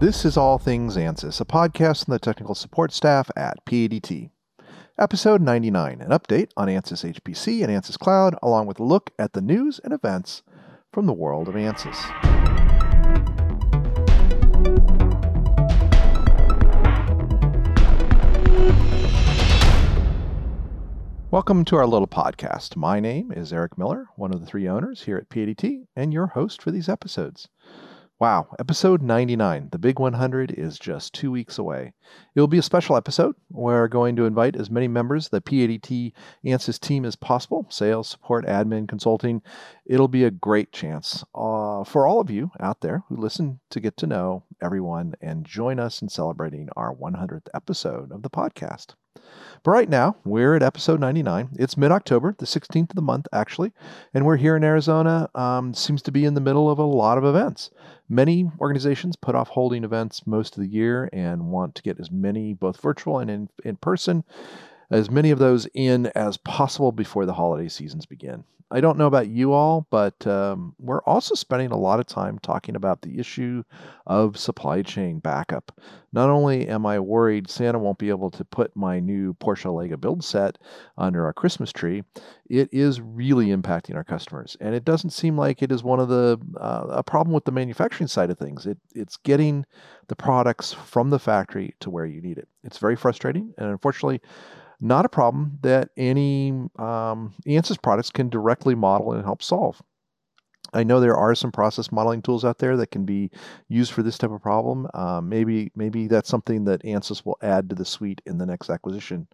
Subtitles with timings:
[0.00, 4.30] This is All Things ANSYS, a podcast from the technical support staff at PADT.
[4.98, 9.34] Episode 99, an update on ANSYS HPC and ANSYS Cloud, along with a look at
[9.34, 10.42] the news and events
[10.90, 11.98] from the world of ANSYS.
[21.30, 22.74] Welcome to our little podcast.
[22.74, 26.28] My name is Eric Miller, one of the three owners here at PADT, and your
[26.28, 27.50] host for these episodes.
[28.20, 31.94] Wow, episode 99, the big 100, is just two weeks away.
[32.34, 33.34] It will be a special episode.
[33.50, 36.12] We're going to invite as many members of the PADT
[36.44, 39.40] ANSYS team as possible sales, support, admin, consulting.
[39.86, 43.80] It'll be a great chance uh, for all of you out there who listen to
[43.80, 48.88] get to know everyone and join us in celebrating our 100th episode of the podcast.
[49.62, 51.50] But right now, we're at episode 99.
[51.58, 53.72] It's mid October, the 16th of the month, actually,
[54.14, 55.28] and we're here in Arizona.
[55.34, 57.70] Um, seems to be in the middle of a lot of events.
[58.12, 62.10] Many organizations put off holding events most of the year and want to get as
[62.10, 64.24] many, both virtual and in, in person,
[64.90, 68.44] as many of those in as possible before the holiday seasons begin.
[68.72, 72.38] I don't know about you all, but um, we're also spending a lot of time
[72.38, 73.64] talking about the issue
[74.06, 75.76] of supply chain backup.
[76.12, 79.96] Not only am I worried Santa won't be able to put my new Porsche Lego
[79.96, 80.56] build set
[80.96, 82.04] under our Christmas tree,
[82.48, 86.08] it is really impacting our customers, and it doesn't seem like it is one of
[86.08, 88.66] the uh, a problem with the manufacturing side of things.
[88.66, 89.66] It it's getting
[90.06, 92.48] the products from the factory to where you need it.
[92.62, 94.20] It's very frustrating, and unfortunately
[94.80, 99.82] not a problem that any um, ANSYS products can directly model and help solve.
[100.72, 103.30] I know there are some process modeling tools out there that can be
[103.68, 104.86] used for this type of problem.
[104.94, 108.70] Uh, maybe maybe that's something that ANSYS will add to the suite in the next
[108.70, 109.26] acquisition.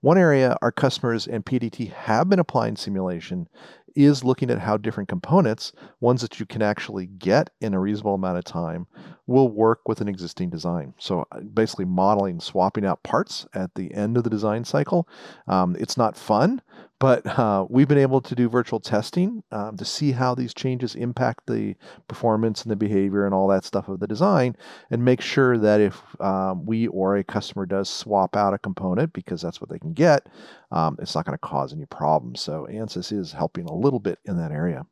[0.00, 3.48] One area our customers and PADT have been applying simulation
[3.94, 8.14] is looking at how different components, ones that you can actually get in a reasonable
[8.14, 8.86] amount of time,
[9.26, 10.94] will work with an existing design.
[10.98, 15.08] So uh, basically modeling, swapping out parts at the end of the design cycle.
[15.46, 16.62] Um, it's not fun,
[17.00, 20.94] but uh, we've been able to do virtual testing um, to see how these changes
[20.94, 21.74] impact the
[22.06, 24.54] performance and the behavior and all that stuff of the design
[24.90, 29.12] and make sure that if um, we or a customer does swap out a component
[29.14, 30.28] because that's what they can get,
[30.70, 32.40] um, it's not going to cause any problems.
[32.40, 34.84] So ANSYS is helping a little bit in that area.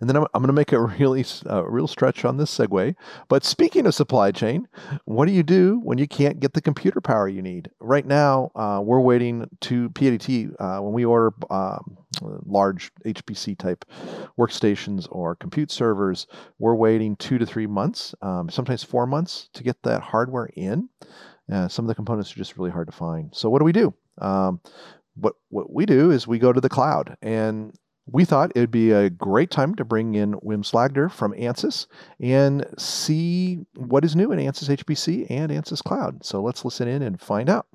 [0.00, 2.94] And then I'm, I'm going to make a really uh, real stretch on this segue.
[3.28, 4.68] But speaking of supply chain,
[5.04, 7.70] what do you do when you can't get the computer power you need?
[7.80, 13.84] Right now, uh, we're waiting to PADT uh, when we order um, large HPC type
[14.38, 16.26] workstations or compute servers.
[16.58, 20.88] We're waiting two to three months, um, sometimes four months, to get that hardware in.
[21.50, 23.34] Uh, some of the components are just really hard to find.
[23.34, 23.94] So what do we do?
[24.18, 24.60] Um,
[25.16, 27.76] what what we do is we go to the cloud and
[28.06, 31.86] we thought it would be a great time to bring in Wim Slagter from ANSYS
[32.20, 36.24] and see what is new in ANSYS HPC and ANSYS Cloud.
[36.24, 37.66] So let's listen in and find out.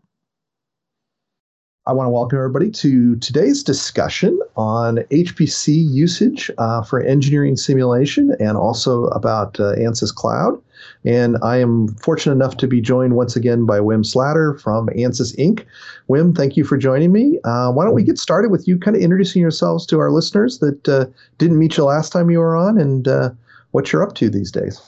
[1.88, 8.36] I want to welcome everybody to today's discussion on HPC usage uh, for engineering simulation
[8.40, 10.62] and also about uh, ANSYS Cloud.
[11.06, 15.36] And I am fortunate enough to be joined once again by Wim Slagter from ANSYS
[15.38, 15.66] Inc.
[16.10, 17.40] Wim, thank you for joining me.
[17.44, 20.60] Uh, why don't we get started with you kind of introducing yourselves to our listeners
[20.60, 21.06] that uh,
[21.38, 23.30] didn't meet you last time you were on and uh,
[23.72, 24.82] what you're up to these days?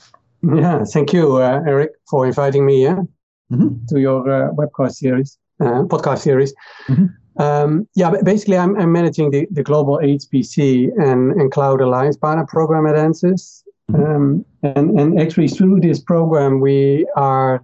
[0.44, 3.85] Yeah, thank you, uh, Eric, for inviting me mm-hmm.
[3.90, 4.23] to your
[4.53, 6.53] webcast series uh, podcast series.
[6.88, 7.41] Mm-hmm.
[7.41, 12.46] Um, yeah, basically, I'm, I'm, managing the, the global HPC and, and Cloud Alliance Partner
[12.47, 13.63] Program at ANSYS.
[13.94, 17.64] Um, and, and actually, through this program, we are,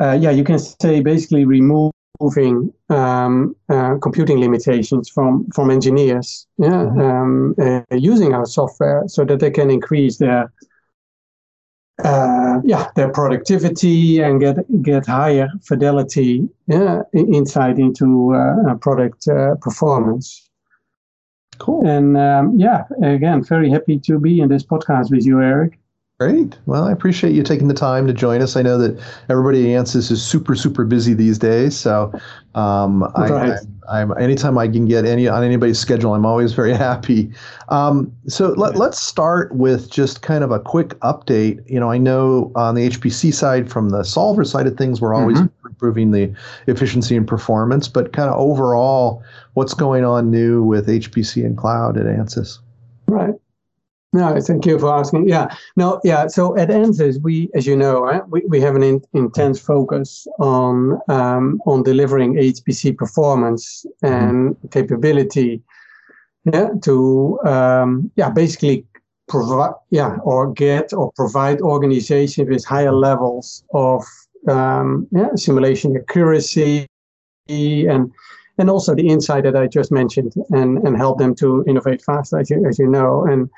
[0.00, 6.68] uh, yeah, you can say basically removing um, uh, computing limitations from, from engineers yeah,
[6.68, 7.00] mm-hmm.
[7.00, 10.52] Um, uh, using our software so that they can increase their
[12.04, 19.54] uh, yeah, their productivity and get get higher fidelity yeah, insight into uh, product uh,
[19.56, 20.49] performance.
[21.60, 21.86] Cool.
[21.86, 25.79] And um, yeah, again, very happy to be in this podcast with you, Eric.
[26.20, 26.58] Great.
[26.66, 28.54] Well, I appreciate you taking the time to join us.
[28.54, 31.74] I know that everybody at ANSYS is super, super busy these days.
[31.78, 32.12] So,
[32.54, 33.58] um, right.
[33.88, 37.32] I, am anytime I can get any on anybody's schedule, I'm always very happy.
[37.70, 41.66] Um, so let, let's start with just kind of a quick update.
[41.66, 45.14] You know, I know on the HPC side, from the solver side of things, we're
[45.14, 45.68] always mm-hmm.
[45.68, 46.30] improving the
[46.66, 47.88] efficiency and performance.
[47.88, 49.22] But kind of overall,
[49.54, 52.58] what's going on new with HPC and cloud at ANSYS?
[53.06, 53.36] Right.
[54.12, 55.28] No, thank you for asking.
[55.28, 56.26] Yeah, no, yeah.
[56.26, 60.98] So at ANSYS, we, as you know, we, we have an in, intense focus on
[61.08, 65.62] um, on delivering HPC performance and capability.
[66.52, 68.84] Yeah, to um, yeah, basically
[69.28, 74.02] provide, yeah, or get or provide organizations with higher levels of
[74.48, 76.88] um, yeah, simulation accuracy
[77.48, 78.10] and
[78.58, 82.40] and also the insight that I just mentioned, and and help them to innovate faster,
[82.40, 83.48] as you, as you know, and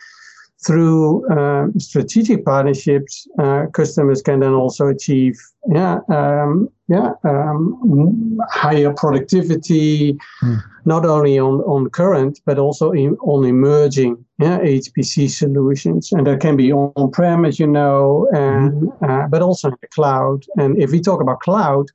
[0.65, 5.37] through uh, strategic partnerships, uh, customers can then also achieve
[5.71, 10.63] yeah um, yeah um, higher productivity, mm.
[10.85, 16.41] not only on on current but also in, on emerging yeah HPC solutions, and that
[16.41, 19.25] can be on prem as you know, and mm.
[19.25, 20.45] uh, but also in the cloud.
[20.57, 21.87] And if we talk about cloud,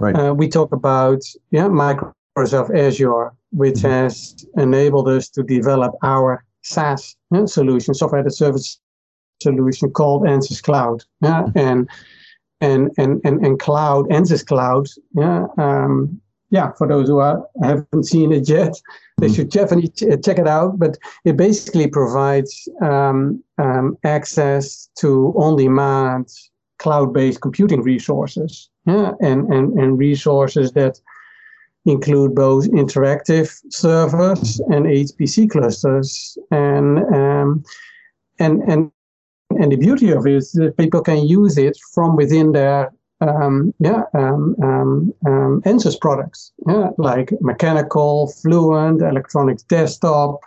[0.00, 0.14] right.
[0.14, 3.90] Uh, we talk about yeah Microsoft Azure, which mm.
[3.90, 7.16] has enabled us to develop our SaaS
[7.46, 8.80] solution, software as a service
[9.42, 11.04] solution called Ansys Cloud.
[11.20, 11.58] Yeah, mm-hmm.
[11.58, 11.88] and
[12.60, 14.88] and and and and cloud Ansys Cloud.
[15.14, 16.20] Yeah, um,
[16.50, 16.72] yeah.
[16.72, 18.74] For those who are, haven't seen it yet,
[19.18, 19.34] they mm-hmm.
[19.34, 20.78] should definitely ch- check it out.
[20.78, 26.28] But it basically provides um, um, access to on-demand
[26.78, 28.70] cloud-based computing resources.
[28.86, 31.00] Yeah, and and and resources that
[31.88, 36.36] include both interactive servers and HPC clusters.
[36.50, 37.64] And um,
[38.38, 38.90] and and
[39.58, 43.74] and the beauty of it is that people can use it from within their um,
[43.80, 50.40] yeah um, um, um Ansys products, yeah, like mechanical, Fluent, electronics desktop,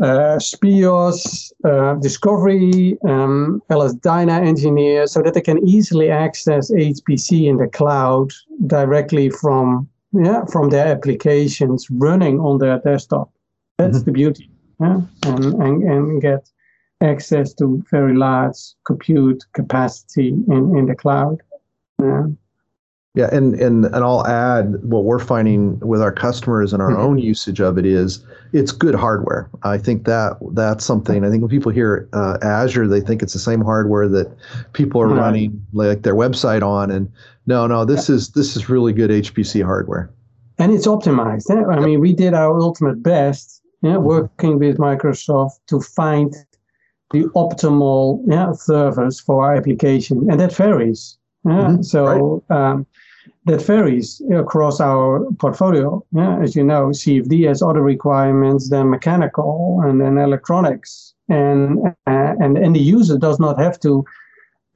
[0.00, 7.46] uh, SPEOS, uh, Discovery, um, LS Dyna Engineer, so that they can easily access HPC
[7.46, 8.32] in the cloud
[8.66, 13.30] directly from yeah from their applications running on their desktop.
[13.78, 14.04] That's mm-hmm.
[14.04, 14.50] the beauty,
[14.80, 16.48] yeah, and, and and get
[17.02, 21.42] access to very large compute capacity in, in the cloud.
[22.00, 22.26] Yeah.
[23.14, 27.02] Yeah, and, and and I'll add what we're finding with our customers and our mm-hmm.
[27.02, 28.24] own usage of it is
[28.54, 29.50] it's good hardware.
[29.64, 31.22] I think that that's something.
[31.22, 34.34] I think when people hear uh, Azure, they think it's the same hardware that
[34.72, 36.90] people are running like their website on.
[36.90, 37.12] And
[37.46, 40.10] no, no, this is this is really good HPC hardware.
[40.56, 41.50] And it's optimized.
[41.50, 41.70] Eh?
[41.70, 44.04] I mean, we did our ultimate best, yeah, mm-hmm.
[44.04, 46.34] working with Microsoft to find
[47.10, 51.18] the optimal yeah, servers for our application, and that varies.
[51.44, 51.52] Yeah?
[51.52, 51.82] Mm-hmm.
[51.82, 52.42] So.
[52.48, 52.70] Right.
[52.70, 52.86] Um,
[53.46, 56.04] that varies across our portfolio.
[56.12, 62.34] Yeah, as you know, CFD has other requirements than mechanical and then electronics, and uh,
[62.40, 64.04] and and the user does not have to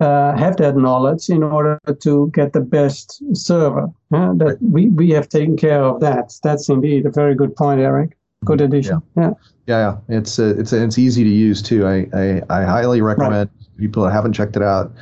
[0.00, 3.88] uh, have that knowledge in order to get the best server.
[4.12, 6.34] Yeah, that we we have taken care of that.
[6.43, 8.16] That's indeed a very good point, Eric.
[8.44, 9.02] Good addition.
[9.16, 9.22] Yeah.
[9.22, 9.32] yeah.
[9.66, 11.87] Yeah, yeah, it's uh, it's it's easy to use too.
[11.87, 13.78] I I, I highly recommend right.
[13.78, 14.93] people that haven't checked it out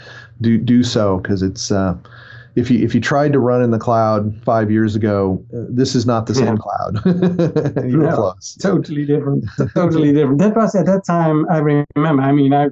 [0.41, 1.95] do do so because it's uh,
[2.57, 5.95] if you if you tried to run in the cloud five years ago, uh, this
[5.95, 7.01] is not the same cloud.
[7.85, 8.57] You're no, close.
[8.61, 9.45] Totally different.
[9.75, 10.39] totally different.
[10.39, 11.47] That was at that time.
[11.51, 12.23] I remember.
[12.23, 12.69] I mean, I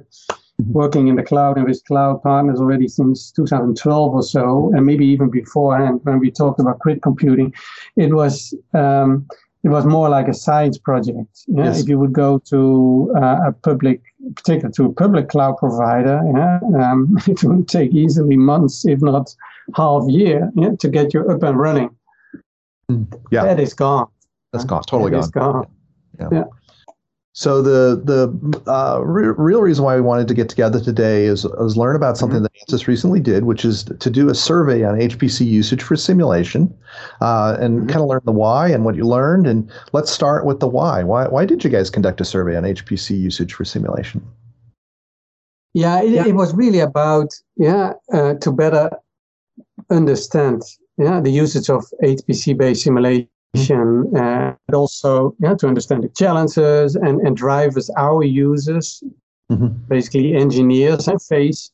[0.67, 5.05] working in the cloud and with cloud partners already since 2012 or so, and maybe
[5.05, 7.53] even beforehand when we talked about grid computing,
[7.95, 8.53] it was.
[8.73, 9.27] Um,
[9.65, 11.45] it was more like a science project.
[11.47, 11.63] Yeah?
[11.63, 11.81] Yes.
[11.81, 14.01] If you would go to uh, a public,
[14.35, 19.33] particularly to a public cloud provider, yeah, um, it would take easily months, if not
[19.75, 21.89] half year yeah, to get you up and running.
[23.31, 24.07] Yeah, that is gone.
[24.51, 24.83] That's gone.
[24.83, 25.53] Totally that gone.
[25.53, 25.67] gone.
[26.19, 26.27] Yeah.
[26.31, 26.43] yeah.
[27.35, 31.45] So the the uh, re- real reason why we wanted to get together today is,
[31.45, 32.43] is learn about something mm-hmm.
[32.43, 36.71] that Ansys recently did, which is to do a survey on HPC usage for simulation,
[37.21, 37.87] uh, and mm-hmm.
[37.87, 39.47] kind of learn the why and what you learned.
[39.47, 41.03] And let's start with the why.
[41.03, 44.23] Why why did you guys conduct a survey on HPC usage for simulation?
[45.73, 46.27] Yeah, it, yeah.
[46.27, 48.91] it was really about yeah uh, to better
[49.89, 50.61] understand
[50.97, 54.15] yeah, the usage of HPC-based simulation, mm-hmm.
[54.15, 59.03] uh, and also yeah, to understand the challenges and, and drivers our users,
[59.51, 59.67] mm-hmm.
[59.87, 61.71] basically engineers, and face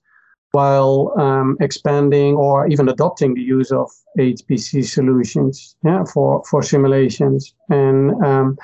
[0.52, 3.88] while um, expanding or even adopting the use of
[4.18, 7.54] HPC solutions yeah, for, for simulations.
[7.70, 8.58] And, um,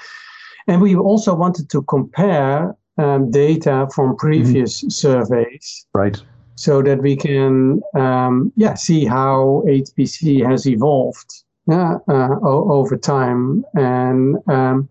[0.68, 4.28] and we also wanted to compare um, data from mm-hmm.
[4.28, 4.90] previous mm-hmm.
[4.90, 5.86] surveys.
[5.94, 6.20] Right
[6.56, 13.66] so that we can um, yeah see how HPC has evolved yeah, uh, over time.
[13.74, 14.90] And um,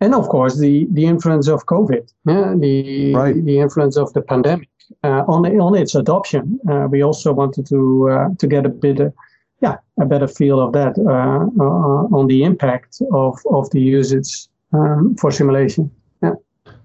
[0.00, 3.44] and of course the the influence of COVID yeah the right.
[3.44, 4.68] the influence of the pandemic
[5.04, 6.58] uh, on on its adoption.
[6.68, 9.12] Uh, we also wanted to uh, to get a bit of,
[9.60, 14.48] yeah a better feel of that uh, uh, on the impact of of the usage
[14.72, 15.90] um, for simulation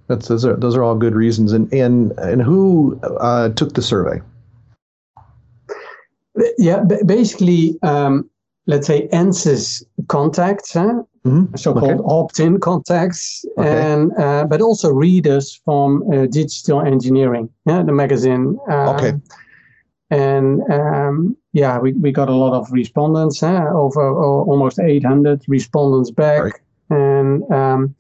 [0.08, 1.52] that's those are those are all good reasons.
[1.52, 4.22] And and and who uh, took the survey?
[6.58, 8.30] Yeah, basically, um,
[8.68, 11.56] let's say Ansys contacts huh, mm-hmm.
[11.56, 12.04] so-called okay.
[12.06, 13.94] opt-in contacts, okay.
[13.94, 18.58] and uh, but also readers from uh, Digital Engineering, yeah, the magazine.
[18.70, 19.14] Um, okay.
[20.12, 23.70] And um, yeah, we, we got a lot of respondents, huh?
[23.74, 26.54] over almost 800 respondents back, right.
[26.90, 27.96] and um,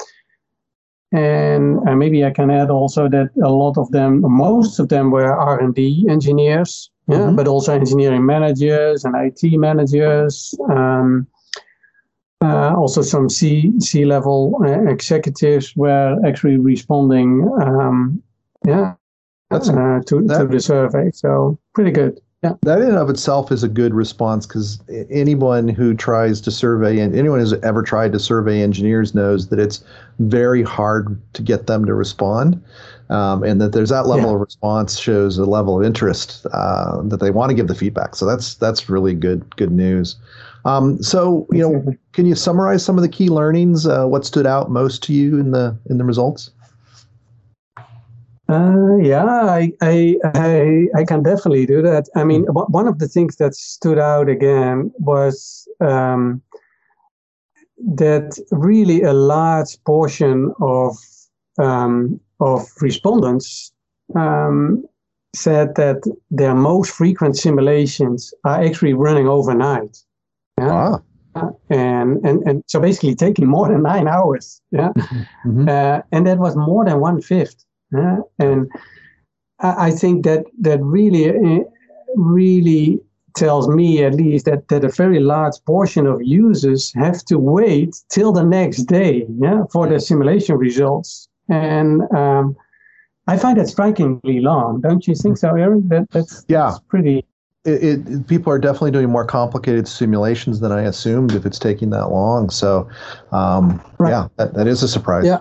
[1.15, 5.11] and uh, maybe I can add also that a lot of them, most of them
[5.11, 7.35] were R and D engineers, yeah, mm-hmm.
[7.35, 10.53] but also engineering managers and IT managers.
[10.69, 11.27] Um,
[12.41, 17.49] uh, also, some C C level uh, executives were actually responding.
[17.61, 18.21] Um,
[18.65, 18.95] yeah,
[19.49, 21.11] that's uh, to that, to the survey.
[21.11, 22.19] So pretty good.
[22.43, 22.53] Yeah.
[22.61, 26.99] That in and of itself is a good response because anyone who tries to survey
[26.99, 29.83] and anyone who's ever tried to survey engineers knows that it's
[30.19, 32.61] very hard to get them to respond.
[33.09, 34.35] Um, and that there's that level yeah.
[34.35, 38.15] of response shows a level of interest uh, that they want to give the feedback.
[38.15, 40.15] So that's that's really good good news.
[40.65, 43.85] Um, so you know, can you summarize some of the key learnings?
[43.85, 46.49] Uh, what stood out most to you in the in the results?
[48.47, 52.07] Uh, yeah, I, I, I, I, can definitely do that.
[52.15, 52.51] I mean, hmm.
[52.51, 56.43] one of the things that stood out again was um,
[57.77, 60.95] that really a large portion of
[61.57, 63.71] um, of respondents
[64.15, 64.85] um,
[65.33, 69.97] said that their most frequent simulations are actually running overnight.
[70.59, 70.67] Yeah?
[70.67, 71.03] Wow.
[71.35, 74.61] Uh, and, and and so basically taking more than nine hours.
[74.71, 75.67] Yeah, mm-hmm.
[75.67, 77.65] uh, and that was more than one fifth.
[77.91, 78.17] Yeah?
[78.39, 78.69] And
[79.59, 81.63] I, I think that that really uh,
[82.15, 82.99] really
[83.35, 87.93] tells me at least that, that a very large portion of users have to wait
[88.09, 91.27] till the next day yeah, for the simulation results.
[91.49, 92.55] And um,
[93.27, 94.81] I find that strikingly long.
[94.81, 95.89] Don't you think so, Eric?
[95.89, 96.67] That, that's, yeah.
[96.67, 97.25] That's pretty.
[97.65, 101.89] It, it, people are definitely doing more complicated simulations than I assumed if it's taking
[101.89, 102.49] that long.
[102.51, 102.87] So,
[103.31, 104.11] um, right.
[104.11, 105.25] yeah, that, that is a surprise.
[105.25, 105.39] Yeah,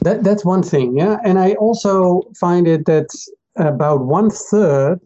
[0.00, 0.96] that, that's one thing.
[0.96, 1.18] Yeah.
[1.24, 3.08] And I also find it that
[3.56, 5.00] about one third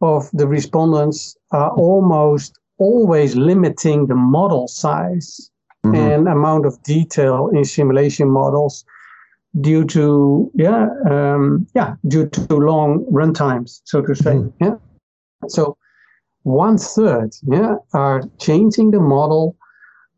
[0.00, 5.50] of the respondents are almost always limiting the model size
[5.84, 5.94] mm-hmm.
[5.94, 8.84] and amount of detail in simulation models
[9.60, 14.64] due to yeah um, yeah due to long run times so to say mm-hmm.
[14.64, 14.74] yeah
[15.48, 15.76] so
[16.42, 19.56] one third yeah are changing the model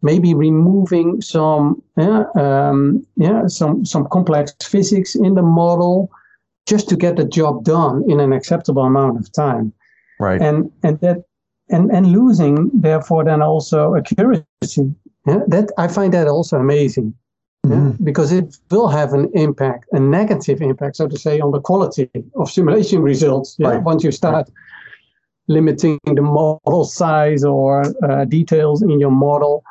[0.03, 6.11] maybe removing some yeah um, yeah some some complex physics in the model
[6.67, 9.73] just to get the job done in an acceptable amount of time.
[10.19, 10.41] Right.
[10.41, 11.25] And and that
[11.69, 14.95] and and losing therefore then also accuracy.
[15.27, 15.41] Yeah?
[15.49, 17.15] That I find that also amazing.
[17.67, 17.89] Mm-hmm.
[17.89, 17.97] Yeah?
[18.03, 22.09] Because it will have an impact, a negative impact, so to say, on the quality
[22.37, 23.57] of simulation results.
[23.59, 23.69] Yeah?
[23.69, 23.83] Right.
[23.83, 24.55] Once you start right.
[25.49, 29.65] limiting the model size or uh, details in your model,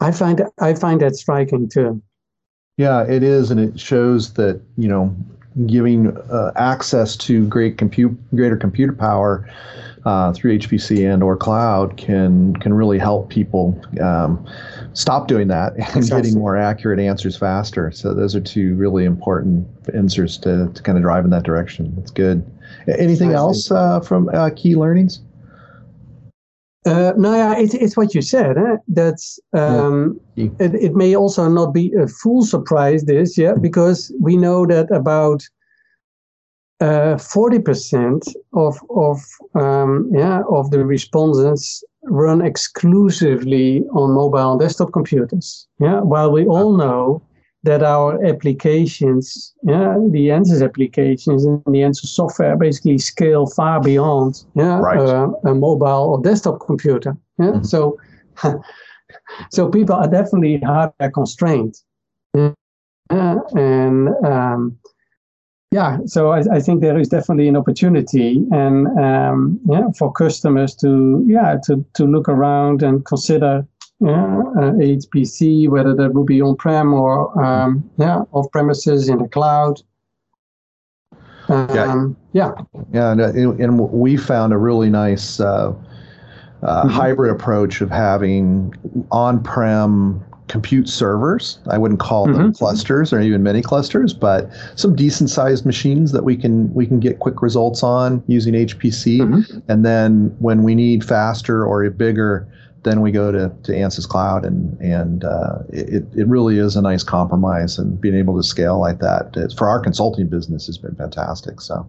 [0.00, 2.02] I find I find that striking too.
[2.76, 5.14] Yeah, it is, and it shows that you know
[5.66, 9.48] giving uh, access to great compute, greater computer power
[10.04, 14.46] uh, through HPC and or cloud can can really help people um,
[14.92, 16.22] stop doing that and exactly.
[16.22, 17.90] getting more accurate answers faster.
[17.90, 21.94] So those are two really important answers to, to kind of drive in that direction.
[21.96, 22.44] That's good.
[22.98, 25.20] Anything else uh, from uh, key learnings?
[26.86, 28.56] Uh, no, yeah, it's, it's what you said.
[28.56, 28.76] Eh?
[28.88, 29.18] That
[29.52, 30.50] um, yeah.
[30.60, 34.88] it, it may also not be a full surprise, this, yeah, because we know that
[34.92, 35.42] about
[36.80, 39.20] uh, 40% of, of,
[39.54, 45.66] um, yeah, of the respondents run exclusively on mobile and desktop computers.
[45.80, 47.20] Yeah, while we all know
[47.66, 54.44] that our applications, yeah, the ANSYS applications and the ANSYS software basically scale far beyond
[54.54, 54.98] yeah, right.
[54.98, 57.16] uh, a mobile or desktop computer.
[57.38, 57.64] Yeah, mm-hmm.
[57.64, 57.98] so
[59.50, 61.74] so people are definitely hardware constrained.
[62.34, 64.78] Yeah, and um,
[65.70, 70.74] yeah, so I, I, think there is definitely an opportunity and um, yeah, for customers
[70.76, 73.66] to yeah to to look around and consider
[74.02, 79.82] HPC, whether that will be on-prem or um, yeah, off-premises in the cloud.
[81.48, 82.52] Um, yeah,
[82.92, 85.72] yeah, and, and, we found a really nice uh,
[86.62, 86.88] uh, mm-hmm.
[86.88, 88.74] hybrid approach of having
[89.12, 91.58] on-prem compute servers.
[91.68, 92.36] I wouldn't call mm-hmm.
[92.36, 96.86] them clusters or even mini clusters, but some decent sized machines that we can we
[96.86, 99.18] can get quick results on using HPC.
[99.20, 99.58] Mm-hmm.
[99.68, 102.48] And then when we need faster or a bigger
[102.86, 106.82] then we go to, to Ansys Cloud, and and uh, it it really is a
[106.82, 110.94] nice compromise, and being able to scale like that for our consulting business has been
[110.94, 111.60] fantastic.
[111.60, 111.86] So.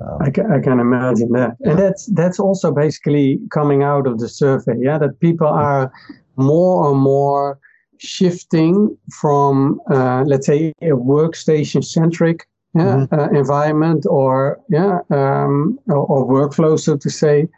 [0.00, 1.70] Um, I, can, I can imagine that, yeah.
[1.70, 5.92] and that's that's also basically coming out of the survey, yeah, that people are
[6.36, 7.58] more and more
[7.98, 13.14] shifting from, uh, let's say, a workstation centric yeah, mm-hmm.
[13.18, 17.48] uh, environment or yeah um, or, or, workflow, so to say,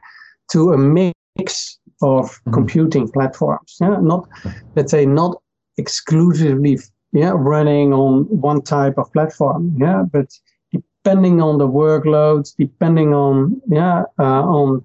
[0.52, 2.52] to a mix of mm-hmm.
[2.52, 3.76] computing platforms.
[3.80, 4.28] Yeah, not
[4.76, 5.40] let's say not
[5.76, 6.78] exclusively
[7.12, 9.74] yeah running on one type of platform.
[9.78, 10.28] Yeah, but
[10.72, 14.82] depending on the workloads, depending on yeah uh, on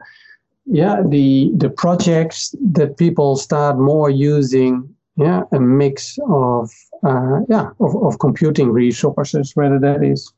[0.65, 6.71] yeah the the projects that people start more using yeah a mix of
[7.05, 10.33] uh, yeah of, of computing resources whether that is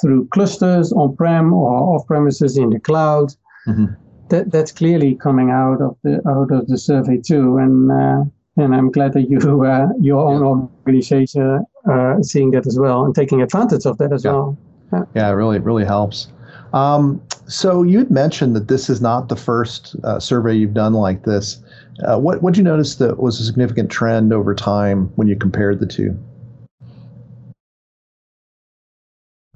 [0.00, 3.34] through clusters on-prem or off-premises in the cloud
[3.66, 3.86] mm-hmm.
[4.28, 8.24] That that's clearly coming out of the out of the survey too and uh,
[8.56, 13.14] and I'm glad that you uh, your own organization uh, seeing that as well and
[13.14, 14.32] taking advantage of that as yeah.
[14.32, 14.58] well
[14.92, 15.04] yeah.
[15.14, 16.28] yeah, it really really helps
[16.74, 20.92] um, so you had mentioned that this is not the first uh, survey you've done
[20.92, 21.62] like this.
[22.04, 25.78] Uh, what what you notice that was a significant trend over time when you compared
[25.78, 26.18] the two?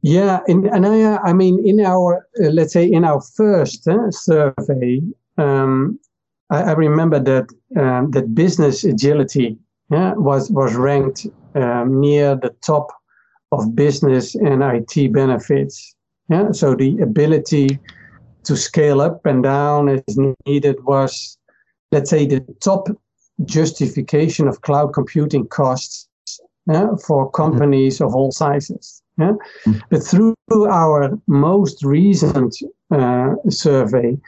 [0.02, 4.11] Yeah, in, and I, I mean, in our uh, let's say in our first uh,
[4.11, 5.00] survey,
[5.38, 5.99] um,
[6.50, 9.59] I, I, remember that um, that business agility
[9.90, 11.26] yeah, was was ranked
[11.57, 12.93] um, near the top
[13.50, 15.97] of business and IT benefits
[16.28, 17.78] yeah, so the ability
[18.45, 21.38] to scale up and down as needed was,
[21.90, 22.88] let's say, the top
[23.45, 26.09] justification of cloud computing costs
[26.71, 27.43] yeah, for mm-hmm.
[27.43, 28.05] companies mm-hmm.
[28.05, 28.98] of all sizes.
[29.19, 29.33] Yeah?
[29.67, 29.79] Mm-hmm.
[29.91, 32.57] But through our most recent
[32.91, 34.19] uh, survey,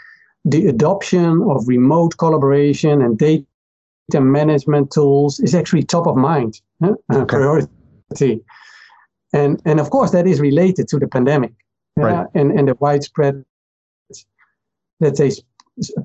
[0.45, 3.45] the adoption of remote collaboration and data
[4.15, 6.93] management tools is actually top of mind, yeah?
[7.13, 7.25] okay.
[7.25, 8.43] priority.
[9.33, 11.53] And, and of course, that is related to the pandemic
[11.97, 12.27] right.
[12.35, 13.45] and, and the widespread,
[14.99, 15.31] let's say,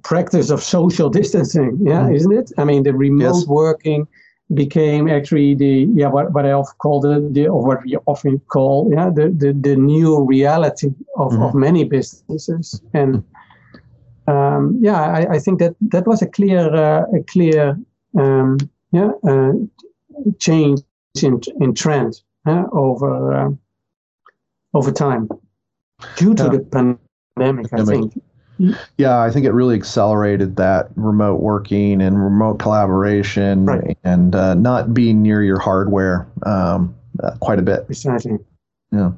[0.03, 2.15] practice of social distancing, yeah, mm.
[2.15, 2.51] isn't it?
[2.57, 3.47] I mean, the remote yes.
[3.47, 4.07] working
[4.53, 8.39] became actually the yeah what, what I often call the, the or what we often
[8.47, 11.41] call yeah the the, the new reality of, mm-hmm.
[11.41, 13.23] of many businesses and
[14.27, 17.79] um, yeah I, I think that that was a clear uh, a clear
[18.19, 18.57] um,
[18.91, 19.53] yeah uh,
[20.39, 20.81] change
[21.23, 23.57] in in trend uh, over
[24.75, 25.27] over time
[26.17, 26.49] due to yeah.
[26.49, 28.21] the pandemic, I think.
[28.97, 33.97] Yeah, I think it really accelerated that remote working and remote collaboration right.
[34.03, 37.85] and uh, not being near your hardware um, uh, quite a bit.
[37.85, 38.37] Precisely.
[38.91, 39.11] Yeah.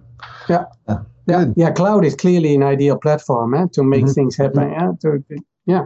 [0.49, 0.65] Yeah.
[0.87, 0.99] Yeah.
[1.27, 4.13] Yeah, yeah, cloud is clearly an ideal platform eh, to make mm-hmm.
[4.13, 4.71] things happen.
[4.71, 5.23] Yeah, to,
[5.65, 5.85] yeah,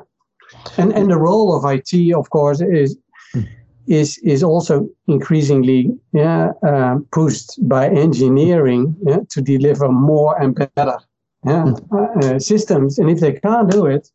[0.77, 2.95] and and the role of IT, of course, is
[3.33, 3.41] hmm.
[3.87, 10.99] is is also increasingly yeah, uh, pushed by engineering yeah, to deliver more and better
[11.45, 12.99] yeah, uh, uh, systems.
[12.99, 14.10] And if they can't do it,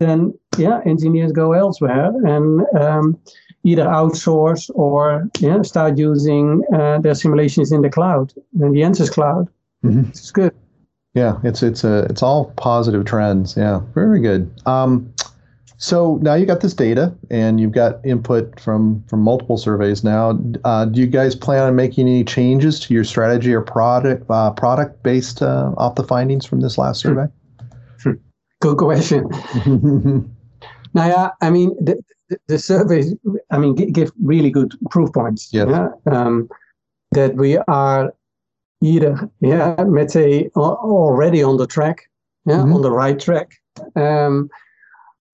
[0.00, 3.18] then yeah, engineers go elsewhere and um,
[3.64, 8.32] either outsource or yeah, start using uh, their simulations in the cloud.
[8.60, 9.48] And the answer is cloud.
[9.84, 10.08] Mm-hmm.
[10.10, 10.54] It's good.
[11.14, 13.56] Yeah, it's it's a it's all positive trends.
[13.56, 14.50] Yeah, very good.
[14.66, 15.12] Um,
[15.84, 20.38] so now you got this data and you've got input from from multiple surveys now.
[20.64, 24.50] Uh, do you guys plan on making any changes to your strategy or product uh,
[24.52, 27.26] product based uh, off the findings from this last survey?
[28.62, 29.28] Good question.
[30.94, 32.02] now, yeah, I mean the,
[32.48, 33.14] the, surveys,
[33.50, 35.50] I mean, give really good proof points.
[35.52, 35.68] Yes.
[35.68, 36.48] Yeah, um,
[37.12, 38.14] that we are
[38.80, 42.08] either, yeah, let's say already on the track,
[42.46, 42.72] yeah, mm-hmm.
[42.72, 43.52] on the right track.
[43.96, 44.48] Um,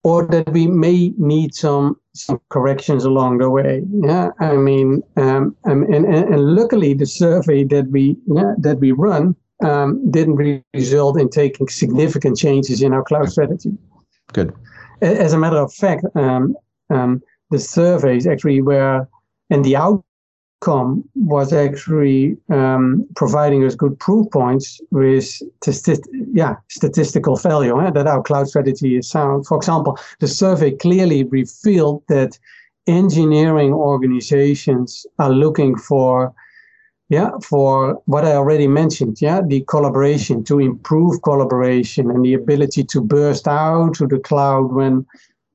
[0.03, 3.83] or that we may need some some corrections along the way.
[4.03, 8.91] Yeah, I mean, um, and, and and luckily the survey that we yeah, that we
[8.91, 13.71] run um, didn't result in taking significant changes in our cloud strategy.
[14.33, 14.53] Good.
[15.01, 16.55] As a matter of fact, um,
[16.89, 19.07] um, the surveys actually were,
[19.49, 20.03] and the out
[20.61, 25.41] com was actually um, providing us good proof points with
[26.33, 29.45] yeah, statistical value eh, that our cloud strategy is sound.
[29.47, 32.39] For example, the survey clearly revealed that
[32.87, 36.33] engineering organizations are looking for
[37.09, 42.83] yeah for what i already mentioned yeah the collaboration to improve collaboration and the ability
[42.83, 45.05] to burst out to the cloud when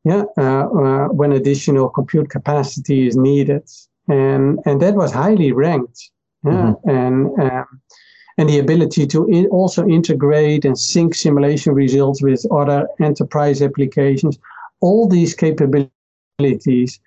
[0.05, 3.69] yeah uh, uh, when additional compute capacity is needed
[4.09, 6.11] and and that was highly ranked.
[6.45, 6.53] Yeah?
[6.53, 6.90] Mm-hmm.
[6.90, 7.81] And um,
[8.38, 14.38] and the ability to in also integrate and sync simulation results with other enterprise applications.
[14.81, 17.01] All these capabilities,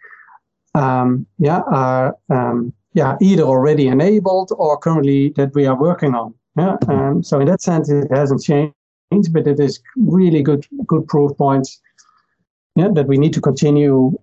[0.73, 6.33] um, yeah, are um, yeah either already enabled or currently that we are working on.
[6.57, 6.91] Yeah, mm-hmm.
[6.91, 11.38] um, so in that sense, it hasn't changed, but it is really good good proof
[11.38, 11.79] points.
[12.75, 14.17] Yeah, that we need to continue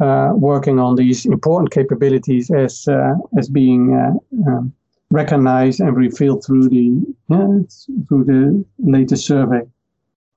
[0.00, 4.72] working on these important capabilities as uh, as being uh, um,
[5.10, 7.58] recognized and revealed through the yeah,
[8.08, 9.60] through the latest survey.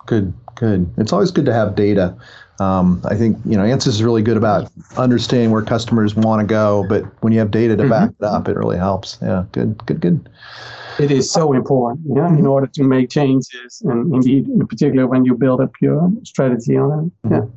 [0.06, 0.91] Good, good.
[0.97, 2.15] It's always good to have data.
[2.60, 6.45] Um, I think you know Ansys is really good about understanding where customers want to
[6.47, 7.91] go, but when you have data to mm-hmm.
[7.91, 9.17] back it up, it really helps.
[9.21, 10.30] Yeah, good, good, good.
[11.00, 12.39] It is so important, yeah, mm-hmm.
[12.39, 16.78] in order to make changes, and indeed, in particular, when you build up your strategy
[16.78, 17.28] on it.
[17.28, 17.56] Mm-hmm.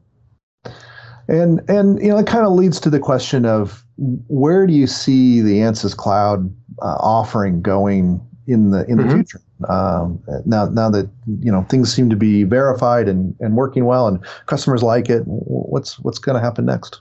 [1.28, 3.84] And and you know it kind of leads to the question of
[4.28, 9.14] where do you see the Ansys Cloud uh, offering going in the in the mm-hmm.
[9.14, 9.40] future?
[9.68, 11.08] Um, now now that
[11.40, 15.22] you know things seem to be verified and, and working well and customers like it,
[15.26, 17.00] what's what's going to happen next?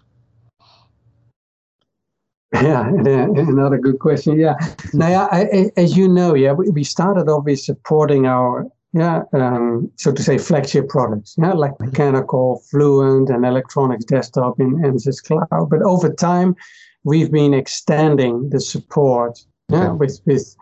[2.53, 4.39] Yeah, another good question.
[4.39, 4.55] Yeah,
[4.93, 9.23] now yeah, I, as you know, yeah, we, we started off with supporting our yeah,
[9.34, 11.86] um, so to say, flagship products, yeah, like mm-hmm.
[11.86, 15.69] mechanical, fluent, and electronics desktop in Ansys Cloud.
[15.69, 16.56] But over time,
[17.03, 19.97] we've been extending the support, yeah, okay.
[19.97, 20.56] with with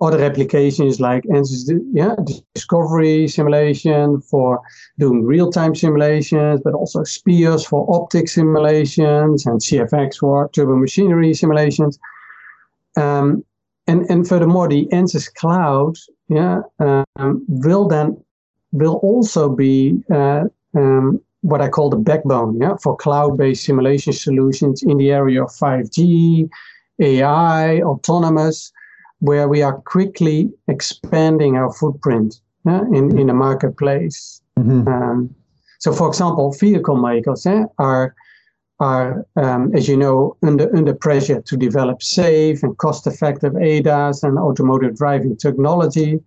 [0.00, 1.24] other applications like
[1.92, 2.14] yeah,
[2.54, 4.60] discovery simulation for
[4.98, 11.98] doing real-time simulations, but also SPEOS for optic simulations and CFX for turbo machinery simulations.
[12.96, 13.44] Um,
[13.88, 15.96] and, and furthermore, the Ansys Cloud
[16.28, 18.22] yeah, um, will then
[18.72, 20.44] will also be uh,
[20.76, 25.50] um, what I call the backbone yeah, for cloud-based simulation solutions in the area of
[25.50, 26.48] 5G,
[27.00, 28.72] AI, autonomous,
[29.20, 34.42] where we are quickly expanding our footprint yeah, in, in the marketplace.
[34.58, 34.86] Mm-hmm.
[34.86, 35.34] Um,
[35.78, 38.14] so, for example, vehicle makers eh, are
[38.80, 44.38] are, um, as you know, under under pressure to develop safe and cost-effective ADAS and
[44.38, 46.20] automotive driving technology.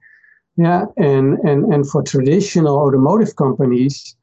[0.57, 4.15] Yeah, and and and for traditional automotive companies,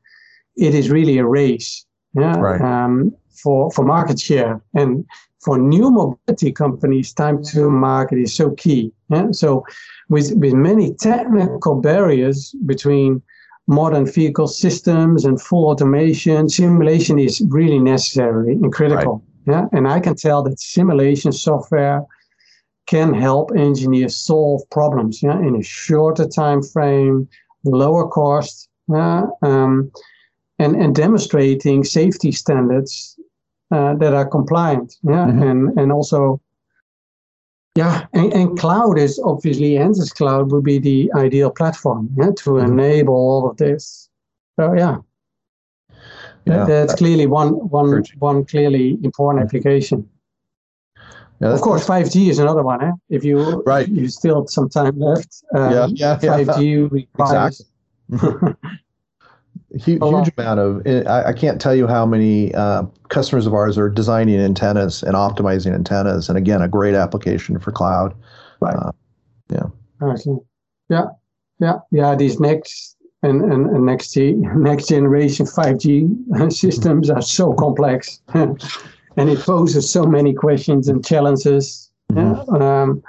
[0.56, 1.86] it is really a race.
[2.14, 2.60] Yeah, right.
[2.60, 5.04] um, for for market share and
[5.40, 8.92] for new mobility companies, time to market is so key.
[9.08, 9.30] Yeah?
[9.32, 9.64] So,
[10.08, 13.22] with, with many technical barriers between
[13.68, 19.22] modern vehicle systems and full automation, simulation is really necessary and critical.
[19.46, 19.54] Right.
[19.54, 19.66] Yeah?
[19.72, 22.04] And I can tell that simulation software
[22.86, 25.38] can help engineers solve problems yeah?
[25.38, 27.28] in a shorter time frame,
[27.64, 29.22] lower cost, yeah?
[29.42, 29.92] um,
[30.58, 33.16] and, and demonstrating safety standards
[33.70, 34.96] uh, that are compliant.
[35.02, 35.42] Yeah, mm-hmm.
[35.42, 36.40] and and also,
[37.74, 42.10] yeah, and, and, cloud is obviously Ansys Cloud would be the ideal platform.
[42.16, 42.72] Yeah, to mm-hmm.
[42.72, 44.08] enable all of this.
[44.58, 44.96] So yeah.
[46.44, 49.56] Yeah, that's clearly one one one clearly important mm-hmm.
[49.56, 50.08] application.
[51.40, 52.82] Yeah, of course, five G is another one.
[52.82, 52.92] Eh?
[53.10, 55.44] If you right, you still have some time left.
[55.54, 57.62] Um, yeah, five yeah, G requires
[58.10, 58.54] exactly.
[59.72, 63.76] huge, huge amount of I, I, can't tell you how many uh, customers of ours
[63.76, 68.14] are designing antennas and optimizing antennas and again a great application for cloud.
[68.60, 68.74] Right.
[68.76, 68.92] Uh,
[69.50, 70.24] yeah.
[70.88, 71.04] Yeah
[71.60, 78.20] yeah yeah these next and, and, and next next generation 5g systems are so complex
[78.34, 78.60] and
[79.16, 81.90] it poses so many questions and challenges.
[82.12, 82.54] Mm-hmm.
[82.54, 83.02] yeah um,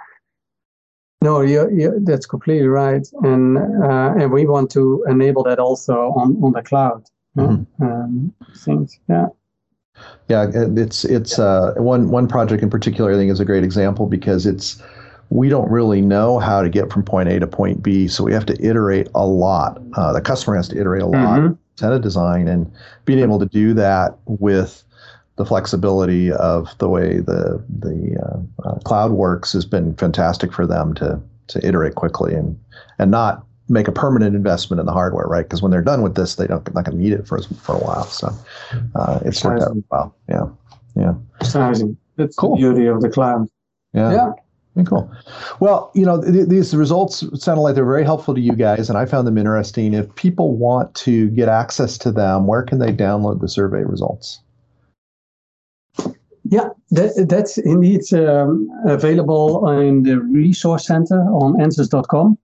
[1.21, 6.13] no, you, you, that's completely right, and uh, and we want to enable that also
[6.15, 7.05] on, on the cloud.
[7.37, 7.83] Mm-hmm.
[7.83, 9.27] Um, things, yeah.
[10.29, 13.11] Yeah, it's it's uh, one one project in particular.
[13.11, 14.81] I think is a great example because it's
[15.29, 18.33] we don't really know how to get from point A to point B, so we
[18.33, 19.81] have to iterate a lot.
[19.93, 21.53] Uh, the customer has to iterate a lot, mm-hmm.
[21.75, 22.71] set a design, and
[23.05, 24.83] being able to do that with
[25.39, 30.67] the flexibility of the way the the uh, uh, cloud works has been fantastic for
[30.67, 32.59] them to to iterate quickly and
[32.99, 35.43] and not make a permanent investment in the hardware, right?
[35.43, 37.73] Because when they're done with this, they don't not going to need it for for
[37.73, 38.03] a while.
[38.03, 38.27] So
[38.95, 40.13] uh, it's worked out well.
[40.27, 40.47] Yeah,
[40.97, 41.13] yeah.
[41.39, 41.95] Exciting.
[42.17, 42.57] That's cool.
[42.57, 43.47] the beauty of the cloud.
[43.93, 44.11] Yeah.
[44.75, 44.83] Yeah.
[44.83, 45.09] Cool.
[45.61, 48.97] Well, you know, th- these results sounded like they're very helpful to you guys, and
[48.97, 49.93] I found them interesting.
[49.93, 54.39] If people want to get access to them, where can they download the survey results?
[56.51, 62.39] Yeah, that, that's indeed um, available in the resource center on ansys.com.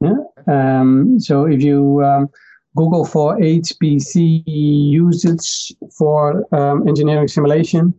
[0.00, 0.14] Yeah.
[0.46, 2.28] Um, so if you um,
[2.76, 7.94] Google for HPC usage for um, engineering simulation,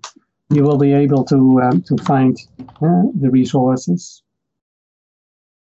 [0.49, 2.37] you will be able to um, to find
[2.81, 4.23] uh, the resources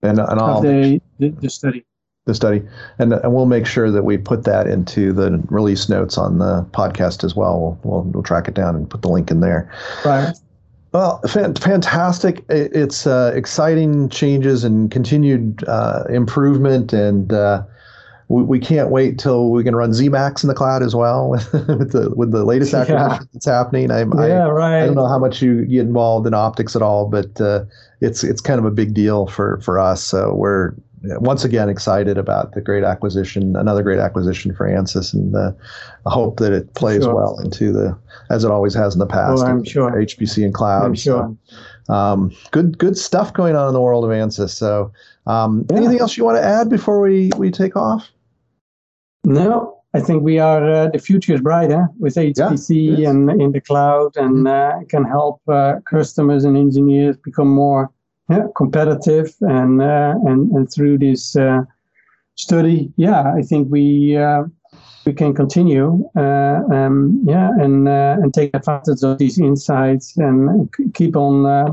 [0.03, 1.85] and, and of the, the, the study
[2.31, 2.62] the study,
[2.99, 6.66] and and we'll make sure that we put that into the release notes on the
[6.73, 7.61] podcast as well.
[7.61, 9.71] We'll we'll, we'll track it down and put the link in there.
[10.05, 10.35] Right.
[10.93, 12.45] Well, fantastic!
[12.49, 17.62] It's uh, exciting changes and continued uh, improvement, and uh,
[18.31, 21.93] we, we can't wait till we can run Zemax in the cloud as well with,
[21.93, 23.19] the with the latest acquisition yeah.
[23.33, 23.90] that's happening.
[23.90, 24.83] I'm, yeah, I, right.
[24.83, 27.64] I don't know how much you get involved in optics at all, but uh,
[28.01, 30.03] it's it's kind of a big deal for for us.
[30.03, 35.35] So we're once again excited about the great acquisition, another great acquisition for Ansys, and
[35.35, 35.53] uh,
[36.07, 37.15] I hope that it plays sure.
[37.15, 39.43] well into the as it always has in the past.
[39.43, 40.85] Oh, I'm sure HPC and cloud.
[40.85, 41.37] I'm sure.
[41.87, 44.51] So, um, good good stuff going on in the world of Ansys.
[44.51, 44.93] So,
[45.27, 45.77] um, yeah.
[45.77, 48.11] anything else you want to add before we we take off?
[49.25, 53.53] No, I think we are uh, the future is bright with HPC yeah, and in
[53.53, 54.83] the cloud, and mm-hmm.
[54.83, 57.91] uh, can help uh, customers and engineers become more
[58.31, 61.62] yeah, competitive and uh, and and through this uh,
[62.37, 64.45] study, yeah, I think we uh,
[65.05, 70.73] we can continue, uh, um, yeah, and uh, and take advantage of these insights and
[70.95, 71.73] keep on uh,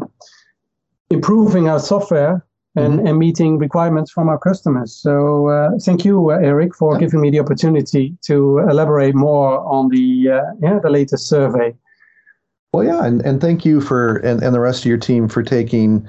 [1.11, 2.43] improving our software
[2.75, 3.07] and, mm-hmm.
[3.07, 4.93] and meeting requirements from our customers.
[4.93, 6.99] So thank you, Eric, for yeah.
[7.01, 9.99] giving me the opportunity to elaborate more on the
[10.59, 11.75] yeah the latest survey.
[12.73, 15.43] Well, yeah, and, and thank you for and, and the rest of your team for
[15.43, 16.07] taking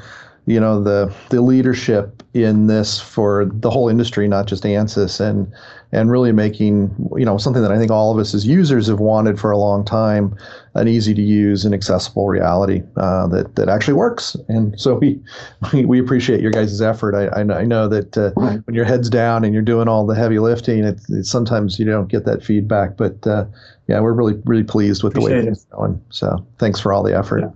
[0.49, 5.53] you know the the leadership in this for the whole industry, not just ANSYS, and
[5.93, 8.99] and really making you know something that I think all of us as users have
[8.99, 10.35] wanted for a long time,
[10.73, 14.37] an easy to use and accessible reality uh, that that actually works.
[14.49, 15.21] And so we
[15.85, 17.15] we, appreciate your guys' effort.
[17.15, 18.31] I, I know that uh,
[18.65, 21.85] when your head's down and you're doing all the heavy lifting, it, it sometimes you
[21.85, 22.97] don't get that feedback.
[22.97, 23.45] But uh,
[23.87, 26.03] yeah, we're really really pleased with appreciate the way it's going.
[26.09, 27.41] So thanks for all the effort.
[27.41, 27.51] Yeah.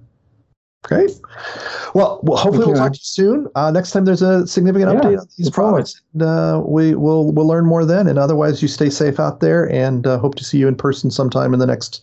[0.83, 1.13] Great.
[1.95, 3.47] Well, well hopefully we'll talk to you soon.
[3.55, 7.31] Uh, next time there's a significant yeah, update on these products, and, uh, we will
[7.31, 8.09] we'll learn more then.
[8.09, 11.11] And otherwise, you stay safe out there, and uh, hope to see you in person
[11.11, 12.03] sometime in the next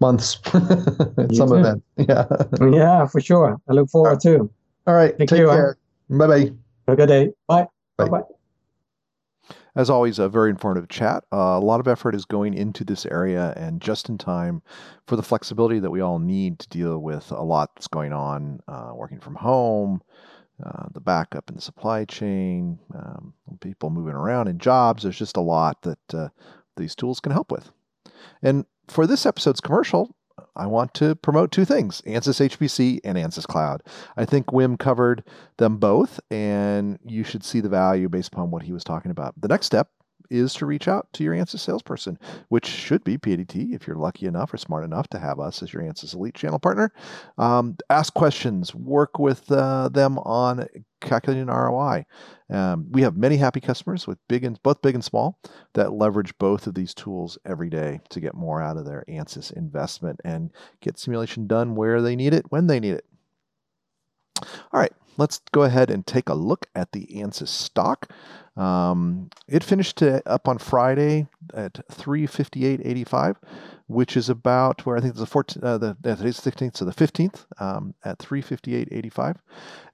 [0.00, 1.56] months at some too.
[1.56, 1.82] event.
[2.08, 2.26] Yeah.
[2.72, 3.60] yeah, for sure.
[3.68, 4.50] I look forward to.
[4.86, 5.16] All right.
[5.16, 5.76] Thank take you, care.
[6.10, 6.38] Bye bye.
[6.38, 6.52] Have
[6.88, 7.32] a good day.
[7.46, 7.68] Bye.
[7.96, 8.22] Bye bye.
[9.76, 11.24] As always, a very informative chat.
[11.32, 14.62] Uh, a lot of effort is going into this area and just in time
[15.06, 18.60] for the flexibility that we all need to deal with a lot that's going on,
[18.68, 20.00] uh, working from home,
[20.64, 25.02] uh, the backup in the supply chain, um, people moving around in jobs.
[25.02, 26.28] There's just a lot that uh,
[26.76, 27.70] these tools can help with.
[28.42, 30.14] And for this episode's commercial,
[30.56, 33.82] I want to promote two things ANSYS HPC and ANSYS Cloud.
[34.16, 35.24] I think Wim covered
[35.58, 39.40] them both, and you should see the value based upon what he was talking about.
[39.40, 39.90] The next step
[40.30, 44.26] is to reach out to your ANSYS salesperson, which should be PADT if you're lucky
[44.26, 46.92] enough or smart enough to have us as your ANSYS Elite channel partner.
[47.38, 50.66] Um, ask questions, work with uh, them on
[51.00, 52.04] calculating ROI.
[52.50, 55.38] Um, we have many happy customers with big and both big and small
[55.74, 59.52] that leverage both of these tools every day to get more out of their ANSYS
[59.52, 63.04] investment and get simulation done where they need it when they need it.
[64.72, 68.10] All right, let's go ahead and take a look at the ANSYS stock.
[68.56, 73.36] Um, it finished up on Friday at 358.85,
[73.86, 76.92] which is about where I think it's the 14th, uh, the, today's 16th, so the
[76.92, 79.36] 15th um, at 358.85.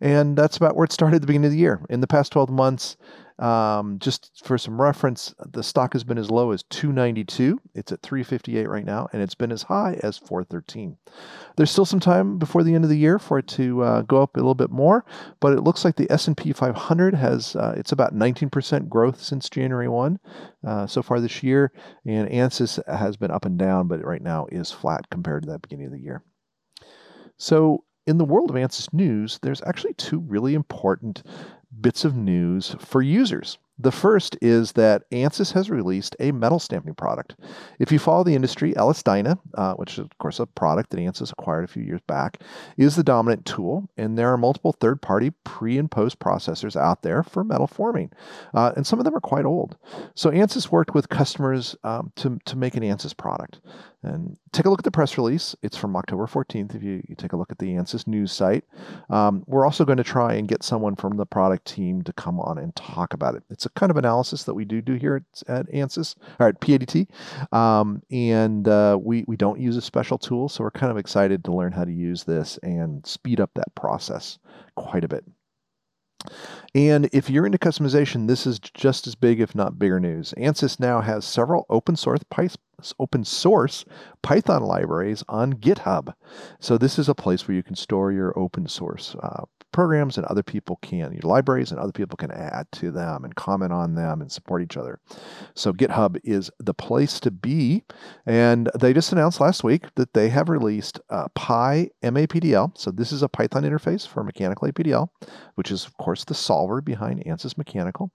[0.01, 1.81] And that's about where it started at the beginning of the year.
[1.89, 2.97] In the past 12 months,
[3.39, 7.61] um, just for some reference, the stock has been as low as 292.
[7.75, 10.97] It's at 358 right now, and it's been as high as 413.
[11.57, 14.23] There's still some time before the end of the year for it to uh, go
[14.23, 15.05] up a little bit more,
[15.41, 19.89] but it looks like the S&P 500 has uh, it's about 19% growth since January
[19.89, 20.19] 1
[20.67, 21.73] uh, so far this year,
[22.07, 25.63] and ANSYS has been up and down, but right now is flat compared to that
[25.63, 26.23] beginning of the year.
[27.37, 31.23] So in the world of ANSYS news, there's actually two really important
[31.81, 33.59] bits of news for users.
[33.79, 37.37] The first is that ANSYS has released a metal stamping product.
[37.79, 41.01] If you follow the industry, LS Dyna, uh, which is of course a product that
[41.01, 42.41] ANSYS acquired a few years back,
[42.79, 47.23] is the dominant tool, and there are multiple third-party pre and post processors out there
[47.23, 48.11] for metal forming,
[48.55, 49.77] uh, and some of them are quite old.
[50.15, 53.61] So ANSYS worked with customers um, to, to make an ANSYS product.
[54.07, 55.55] And take a look at the press release.
[55.63, 58.65] It's from October 14th if you, you take a look at the ANSYS news site.
[59.11, 62.41] Um, we're also going to try and get someone from the product team to come
[62.41, 63.43] on and talk about it.
[63.51, 66.61] It's a kind of analysis that we do do here at, at ANSYS, or at
[66.61, 67.09] PADT.
[67.53, 71.45] Um, and uh, we, we don't use a special tool, so we're kind of excited
[71.45, 74.39] to learn how to use this and speed up that process
[74.77, 75.25] quite a bit.
[76.75, 80.35] And if you're into customization, this is just as big, if not bigger news.
[80.37, 82.21] ANSYS now has several open source
[82.99, 83.85] open source
[84.23, 86.13] Python libraries on GitHub.
[86.61, 89.45] So this is a place where you can store your open source uh,
[89.77, 93.35] programs and other people can, your libraries and other people can add to them and
[93.37, 94.99] comment on them and support each other.
[95.55, 97.85] So GitHub is the place to be.
[98.25, 102.77] And they just announced last week that they have released uh, Pi MAPDL.
[102.77, 105.09] So this is a Python interface for mechanical APDL,
[105.57, 108.11] which is of course the solver behind ANSYS Mechanical.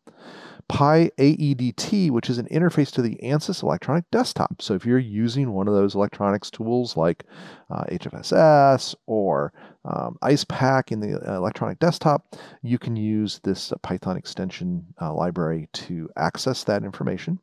[0.71, 4.61] PyAEDT, which is an interface to the ANSYS electronic desktop.
[4.61, 7.25] So if you're using one of those electronics tools like
[7.69, 9.51] uh, HFSS or
[9.83, 15.13] um, Icepak in the uh, electronic desktop, you can use this uh, Python extension uh,
[15.13, 17.39] library to access that information.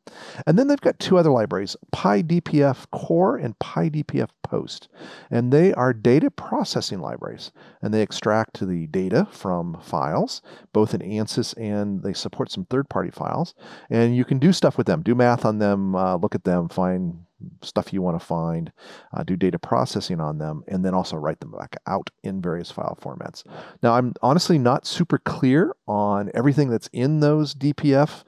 [0.47, 4.87] And then they've got two other libraries, PyDPF Core and PyDPF Post.
[5.29, 7.51] And they are data processing libraries.
[7.81, 10.41] And they extract the data from files,
[10.73, 13.53] both in ANSYS and they support some third party files.
[13.89, 16.69] And you can do stuff with them, do math on them, uh, look at them,
[16.69, 17.25] find
[17.61, 18.71] stuff you want to find,
[19.13, 22.71] uh, do data processing on them, and then also write them back out in various
[22.71, 23.43] file formats.
[23.81, 28.23] Now, I'm honestly not super clear on everything that's in those DPF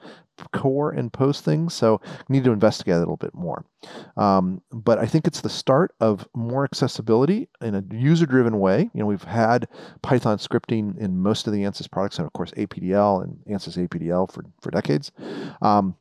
[0.52, 3.64] core and post things, so need to investigate a little bit more.
[4.16, 8.90] Um, but I think it's the start of more accessibility in a user-driven way.
[8.94, 9.68] You know, we've had
[10.02, 14.32] Python scripting in most of the ANSYS products, and of course APDL and ANSYS APDL
[14.32, 15.12] for for decades.
[15.60, 15.96] Um,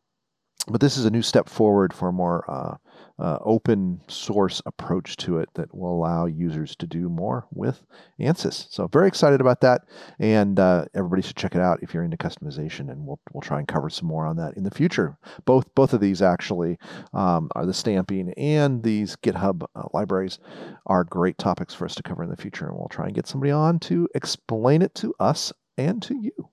[0.67, 2.77] but this is a new step forward for more uh,
[3.19, 7.83] uh, open source approach to it that will allow users to do more with
[8.19, 8.67] ANSYS.
[8.69, 9.81] So very excited about that,
[10.19, 13.59] and uh, everybody should check it out if you're into customization, and we'll we'll try
[13.59, 15.17] and cover some more on that in the future.
[15.45, 16.77] Both both of these actually
[17.13, 20.39] um, are the stamping and these GitHub uh, libraries
[20.85, 23.27] are great topics for us to cover in the future, and we'll try and get
[23.27, 26.49] somebody on to explain it to us and to you.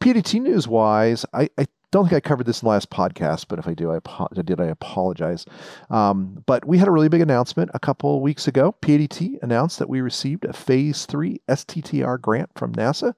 [0.00, 3.58] PADT news wise, I, I don't think I covered this in the last podcast, but
[3.58, 4.00] if I do, I,
[4.42, 4.60] did.
[4.60, 5.44] I apologize.
[5.90, 8.74] Um, but we had a really big announcement a couple of weeks ago.
[8.80, 13.14] PADT announced that we received a Phase Three STTR grant from NASA,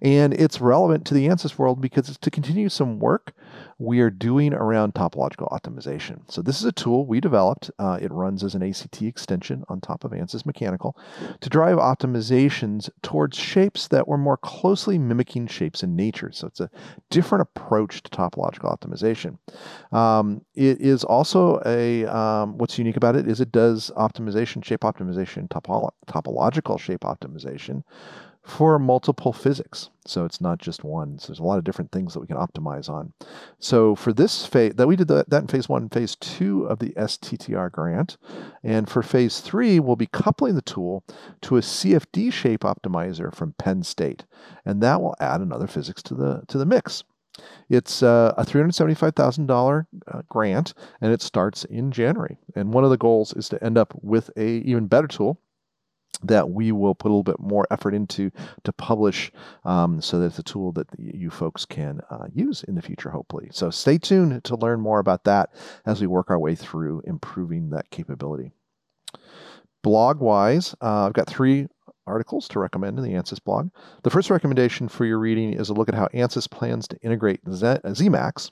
[0.00, 3.34] and it's relevant to the ANSYS world because it's to continue some work
[3.78, 6.20] we are doing around topological optimization.
[6.30, 7.70] So this is a tool we developed.
[7.78, 10.96] Uh, it runs as an ACT extension on top of ANSYS Mechanical
[11.40, 16.30] to drive optimizations towards shapes that were more closely mimicking shapes in nature.
[16.32, 16.70] So it's a
[17.10, 19.38] different approach to topological optimization.
[19.96, 24.80] Um, it is also a, um, what's unique about it is it does optimization, shape
[24.80, 27.82] optimization, topolo topological shape optimization
[28.44, 29.88] for multiple physics.
[30.06, 31.18] So it's not just one.
[31.18, 33.14] So there's a lot of different things that we can optimize on.
[33.58, 36.78] So for this phase, that we did the, that in phase one, phase two of
[36.78, 38.18] the STTR grant,
[38.62, 41.04] and for phase three, we'll be coupling the tool
[41.40, 44.26] to a CFD shape optimizer from Penn State,
[44.66, 47.02] and that will add another physics to the to the mix.
[47.68, 52.38] It's uh, a $375,000 uh, grant, and it starts in January.
[52.54, 55.40] And one of the goals is to end up with a even better tool
[56.22, 58.30] that we will put a little bit more effort into
[58.62, 59.30] to publish
[59.64, 63.10] um, so that it's a tool that you folks can uh, use in the future,
[63.10, 63.48] hopefully.
[63.52, 65.50] So stay tuned to learn more about that
[65.84, 68.52] as we work our way through improving that capability.
[69.82, 71.68] Blog wise, uh, I've got three
[72.06, 73.70] articles to recommend in the ANSYS blog.
[74.02, 77.44] The first recommendation for your reading is a look at how ANSYS plans to integrate
[77.44, 78.50] Zemax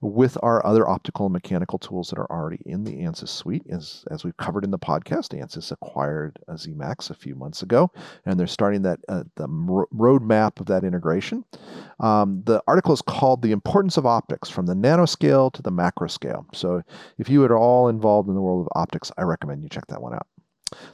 [0.00, 3.64] with our other optical and mechanical tools that are already in the ANSYS suite.
[3.70, 7.90] As, as we've covered in the podcast, ANSYS acquired a Zemax a few months ago,
[8.24, 11.44] and they're starting that uh, the roadmap of that integration.
[12.00, 16.44] Um, the article is called "The Importance of Optics: From the Nanoscale to the Macroscale.
[16.54, 16.82] So,
[17.18, 20.02] if you are all involved in the world of optics, I recommend you check that
[20.02, 20.26] one out.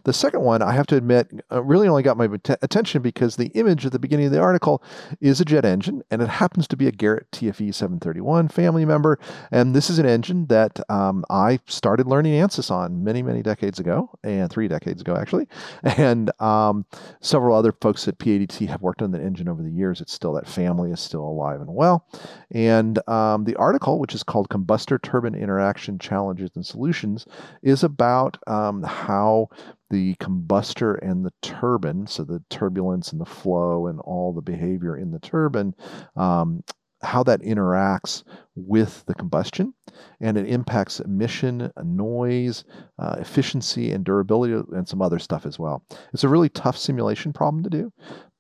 [0.05, 2.29] The second one, I have to admit, uh, really only got my
[2.63, 4.83] attention because the image at the beginning of the article
[5.21, 9.19] is a jet engine, and it happens to be a Garrett TFE 731 family member.
[9.51, 13.79] And this is an engine that um, I started learning ANSYS on many, many decades
[13.79, 15.49] ago, and three decades ago, actually.
[16.05, 16.87] And um,
[17.21, 20.01] several other folks at PADT have worked on the engine over the years.
[20.01, 22.07] It's still, that family is still alive and well.
[22.51, 27.27] And um, the article, which is called Combustor Turbine Interaction Challenges and Solutions,
[27.63, 29.49] is about um, how
[29.90, 34.96] the combustor and the turbine, so the turbulence and the flow and all the behavior
[34.96, 35.74] in the turbine,
[36.16, 36.62] um,
[37.03, 38.24] how that interacts
[38.55, 39.74] with the combustion
[40.20, 42.64] and it impacts emission, noise,
[42.98, 45.85] uh, efficiency, and durability, and some other stuff as well.
[46.12, 47.92] It's a really tough simulation problem to do,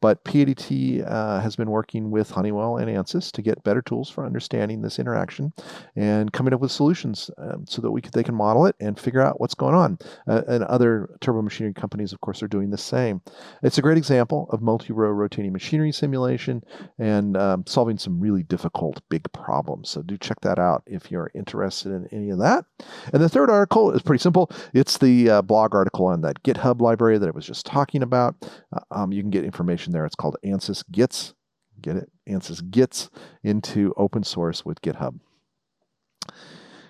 [0.04, 4.26] but PADT uh, has been working with Honeywell and ANSYS to get better tools for
[4.26, 5.54] understanding this interaction
[5.96, 9.00] and coming up with solutions um, so that we could, they can model it and
[9.00, 9.96] figure out what's going on.
[10.28, 13.22] Uh, and other turbo machinery companies, of course, are doing the same.
[13.62, 16.62] It's a great example of multi-row rotating machinery simulation
[16.98, 19.88] and um, solving some really difficult big problems.
[19.88, 22.66] So do check that out if you're interested in any of that.
[23.14, 24.50] And the third article is pretty simple.
[24.74, 28.34] It's the uh, blog article on that GitHub library that I was just talking about.
[28.70, 30.04] Uh, um, you can get information there.
[30.04, 31.34] It's called ANSYS Gits.
[31.80, 32.10] Get it?
[32.28, 33.10] ANSYS Gits
[33.42, 35.18] into open source with GitHub.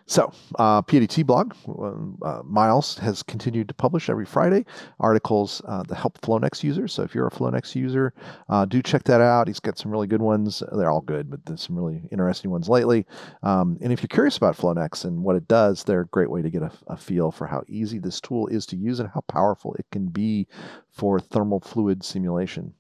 [0.07, 1.55] So, uh, blog,
[2.23, 4.67] uh, Miles has continued to publish every Friday
[5.01, 6.93] articles uh, that help Flownex users.
[6.93, 8.13] So, if you're a Flownex user,
[8.51, 9.49] uh, do check that out.
[9.49, 10.63] He's got some really good ones.
[10.73, 13.07] They're all good, but there's some really interesting ones lately.
[13.43, 16.43] Um, and if you're curious about Flownex and what it does, they're a great way
[16.43, 19.23] to get a, a feel for how easy this tool is to use and how
[19.23, 20.47] powerful it can be
[20.91, 22.75] for thermal fluid simulation.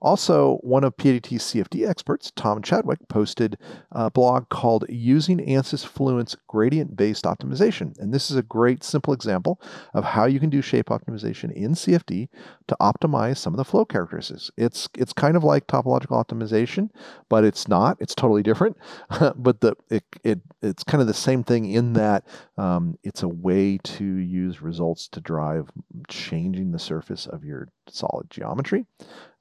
[0.00, 3.56] Also, one of PADT's CFD experts, Tom Chadwick, posted
[3.90, 7.98] a blog called Using ANSYS Fluent's Gradient Based Optimization.
[7.98, 9.60] And this is a great, simple example
[9.94, 12.28] of how you can do shape optimization in CFD
[12.68, 14.50] to optimize some of the flow characteristics.
[14.56, 16.90] It's, it's kind of like topological optimization,
[17.28, 17.96] but it's not.
[18.00, 18.76] It's totally different.
[19.36, 22.26] but the, it, it, it's kind of the same thing in that
[22.58, 25.70] um, it's a way to use results to drive
[26.08, 28.86] changing the surface of your solid geometry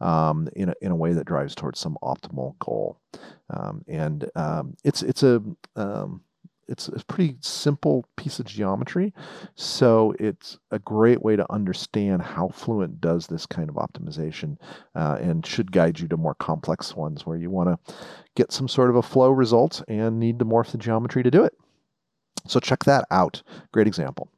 [0.03, 0.12] um,
[0.55, 2.97] in, a, in a way that drives towards some optimal goal.
[3.49, 5.41] Um, and um, it's it's a
[5.75, 6.21] um,
[6.67, 9.13] it's a pretty simple piece of geometry,
[9.55, 14.57] so it's a great way to understand how Fluent does this kind of optimization,
[14.95, 17.93] uh, and should guide you to more complex ones where you want to
[18.35, 21.43] get some sort of a flow result and need to morph the geometry to do
[21.43, 21.53] it.
[22.47, 23.43] So check that out.
[23.71, 24.29] Great example.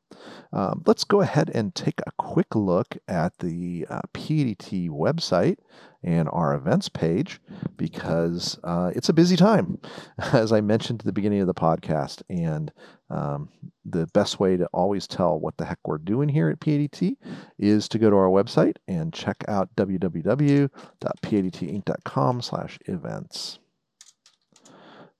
[0.53, 5.57] Um, let's go ahead and take a quick look at the uh, PADT website
[6.03, 7.41] and our events page
[7.78, 9.80] because uh, it's a busy time,
[10.34, 12.22] as I mentioned at the beginning of the podcast.
[12.30, 12.72] And
[13.09, 13.49] um,
[13.84, 17.18] the best way to always tell what the heck we're doing here at PADT
[17.57, 23.59] is to go to our website and check out www.padtinc.com slash events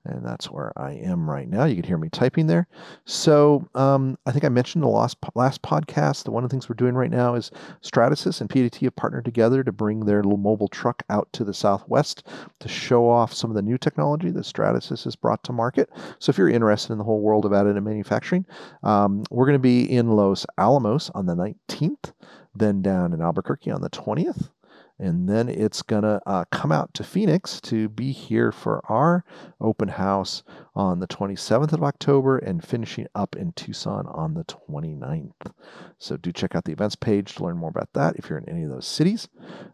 [0.06, 1.66] and that's where I am right now.
[1.66, 2.68] You can hear me typing there.
[3.06, 6.24] So um, I think I mentioned the last last podcast.
[6.24, 7.52] The one of the things we're doing right now is
[7.84, 11.54] Stratasys and PADT have partnered together to bring their little mobile truck out to the
[11.54, 12.28] Southwest
[12.60, 15.90] to show off some of the new technology that Stratasys has brought to market.
[16.20, 18.46] So if you're interested in the whole world of additive manufacturing,
[18.84, 22.14] um, we're going to be in Los Alamos on the 19th,
[22.56, 24.50] then down in Albuquerque on the 20th
[24.98, 29.26] and then it's going to uh, come out to Phoenix to be here for our
[29.60, 30.44] open house
[30.76, 35.54] on the 27th of October and finishing up in Tucson on the 29th.
[35.98, 38.50] So do check out the events page to learn more about that if you're in
[38.50, 39.28] any of those cities.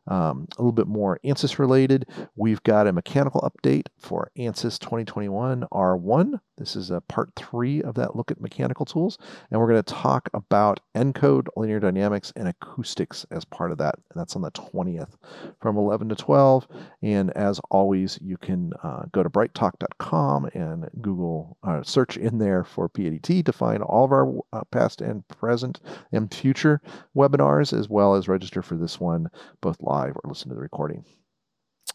[0.08, 5.66] Um, a little bit more ANSYS related, we've got a mechanical update for ANSYS 2021
[5.72, 6.40] R1.
[6.58, 9.18] This is a part three of that look at mechanical tools,
[9.50, 13.96] and we're going to talk about nCode, linear dynamics, and acoustics as part of that.
[13.96, 15.16] And that's on the 20th
[15.60, 16.68] from 11 to 12.
[17.02, 22.64] And as always, you can uh, go to brighttalk.com and Google uh, search in there
[22.64, 25.80] for PADT to find all of our uh, past and present
[26.12, 26.82] and future
[27.16, 29.30] webinars, as well as register for this one,
[29.62, 31.06] both live or listen to the recording.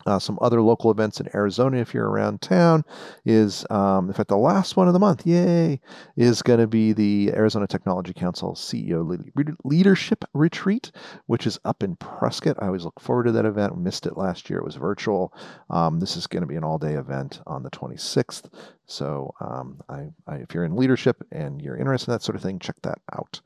[0.05, 2.85] Uh, some other local events in Arizona, if you're around town,
[3.25, 5.27] is um, in fact the last one of the month.
[5.27, 5.81] Yay!
[6.17, 9.19] Is going to be the Arizona Technology Council CEO
[9.65, 10.93] Leadership Retreat,
[11.27, 12.57] which is up in Prescott.
[12.61, 13.79] I always look forward to that event.
[13.79, 15.35] missed it last year; it was virtual.
[15.71, 18.53] Um, this is going to be an all-day event on the 26th.
[18.87, 22.43] So, um, I, I, if you're in leadership and you're interested in that sort of
[22.43, 23.41] thing, check that out.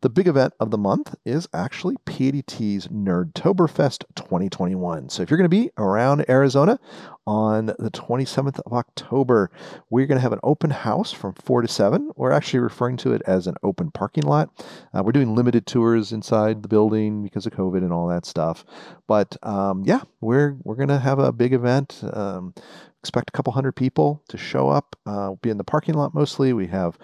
[0.00, 5.08] The big event of the month is actually PADT's Nerdtoberfest 2021.
[5.08, 6.80] So, if you're going to be around Arizona
[7.26, 9.50] on the 27th of October,
[9.90, 12.10] we're going to have an open house from 4 to 7.
[12.16, 14.50] We're actually referring to it as an open parking lot.
[14.92, 18.64] Uh, we're doing limited tours inside the building because of COVID and all that stuff.
[19.06, 22.00] But um, yeah, we're we're going to have a big event.
[22.12, 22.54] Um,
[23.02, 24.96] expect a couple hundred people to show up.
[25.06, 26.52] Uh, we'll be in the parking lot mostly.
[26.52, 26.98] We have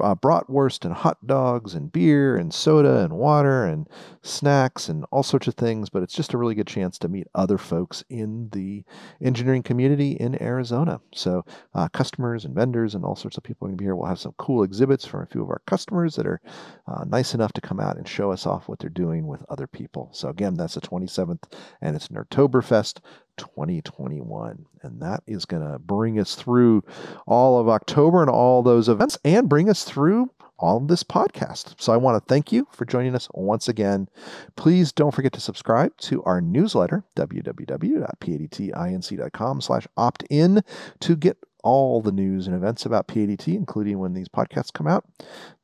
[0.00, 3.88] uh, bratwurst and hot dogs and beer and soda and water and
[4.22, 5.88] snacks and all sorts of things.
[5.88, 8.84] But it's just a really good chance to meet other folks in the
[9.22, 11.00] engineering community in Arizona.
[11.14, 11.44] So,
[11.74, 13.96] uh, customers and vendors and all sorts of people are going to be here.
[13.96, 16.40] We'll have some cool exhibits from a few of our customers that are
[16.86, 19.66] uh, nice enough to come out and show us off what they're doing with other
[19.66, 20.10] people.
[20.12, 21.44] So, again, that's the 27th
[21.80, 23.00] and it's Nerdtoberfest
[23.36, 24.66] 2021.
[24.82, 26.82] And that is going to bring us through
[27.26, 31.74] all of October and all those events and bring us through all of this podcast.
[31.78, 34.08] So I want to thank you for joining us once again.
[34.56, 40.64] Please don't forget to subscribe to our newsletter, www.padtinc.com slash opt-in
[41.00, 45.04] to get all the news and events about PADT, including when these podcasts come out.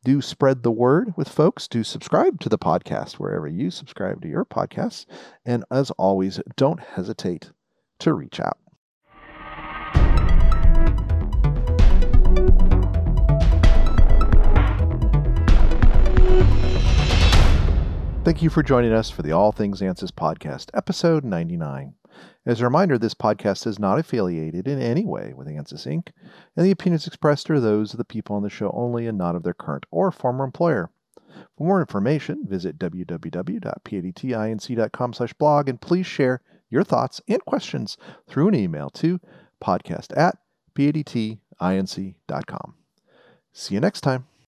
[0.04, 1.68] Do spread the word with folks.
[1.68, 5.06] Do subscribe to the podcast wherever you subscribe to your podcasts.
[5.46, 7.52] And as always, don't hesitate
[8.02, 8.58] to reach out.
[18.24, 21.94] Thank you for joining us for the All Things ANSYS podcast, episode 99.
[22.46, 26.10] As a reminder, this podcast is not affiliated in any way with Ansys Inc.,
[26.56, 29.34] and the opinions expressed are those of the people on the show only and not
[29.34, 30.90] of their current or former employer.
[31.56, 36.42] For more information, visit www.padtinc.com/blog and please share
[36.72, 37.96] your thoughts and questions
[38.28, 39.20] through an email to
[39.62, 40.38] podcast at
[40.74, 41.38] padtinc.com.
[43.52, 44.31] See you next time.